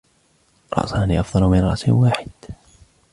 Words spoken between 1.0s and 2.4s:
أفضل من رأس واحد.